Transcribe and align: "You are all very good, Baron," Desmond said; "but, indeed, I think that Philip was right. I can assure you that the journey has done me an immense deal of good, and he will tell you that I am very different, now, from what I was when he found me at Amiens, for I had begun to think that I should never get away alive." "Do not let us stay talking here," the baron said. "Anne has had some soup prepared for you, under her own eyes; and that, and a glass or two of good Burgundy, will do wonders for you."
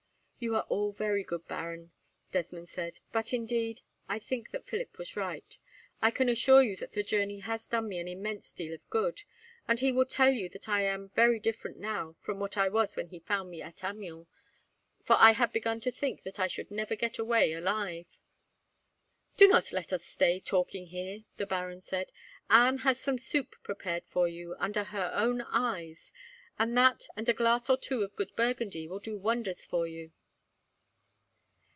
"You 0.43 0.55
are 0.55 0.65
all 0.69 0.91
very 0.91 1.23
good, 1.23 1.47
Baron," 1.47 1.91
Desmond 2.31 2.67
said; 2.67 2.97
"but, 3.11 3.31
indeed, 3.31 3.81
I 4.09 4.17
think 4.17 4.49
that 4.49 4.65
Philip 4.65 4.97
was 4.97 5.15
right. 5.15 5.55
I 6.01 6.09
can 6.09 6.27
assure 6.29 6.63
you 6.63 6.75
that 6.77 6.93
the 6.93 7.03
journey 7.03 7.41
has 7.41 7.67
done 7.67 7.87
me 7.87 7.99
an 7.99 8.07
immense 8.07 8.51
deal 8.51 8.73
of 8.73 8.89
good, 8.89 9.21
and 9.67 9.79
he 9.79 9.91
will 9.91 10.07
tell 10.07 10.31
you 10.31 10.49
that 10.49 10.67
I 10.67 10.81
am 10.81 11.09
very 11.09 11.39
different, 11.39 11.77
now, 11.77 12.15
from 12.21 12.39
what 12.39 12.57
I 12.57 12.69
was 12.69 12.95
when 12.95 13.09
he 13.09 13.19
found 13.19 13.51
me 13.51 13.61
at 13.61 13.83
Amiens, 13.83 14.25
for 15.03 15.15
I 15.19 15.33
had 15.33 15.53
begun 15.53 15.79
to 15.81 15.91
think 15.91 16.23
that 16.23 16.39
I 16.39 16.47
should 16.47 16.71
never 16.71 16.95
get 16.95 17.19
away 17.19 17.53
alive." 17.53 18.07
"Do 19.37 19.47
not 19.47 19.71
let 19.71 19.93
us 19.93 20.03
stay 20.03 20.39
talking 20.39 20.87
here," 20.87 21.23
the 21.37 21.45
baron 21.45 21.81
said. 21.81 22.11
"Anne 22.49 22.77
has 22.79 22.97
had 22.97 23.03
some 23.03 23.19
soup 23.19 23.57
prepared 23.61 24.05
for 24.07 24.27
you, 24.27 24.55
under 24.57 24.85
her 24.85 25.11
own 25.13 25.41
eyes; 25.41 26.11
and 26.57 26.75
that, 26.79 27.05
and 27.15 27.29
a 27.29 27.33
glass 27.33 27.69
or 27.69 27.77
two 27.77 28.01
of 28.01 28.15
good 28.15 28.35
Burgundy, 28.35 28.87
will 28.87 28.97
do 28.99 29.15
wonders 29.19 29.63
for 29.65 29.85
you." 29.85 30.11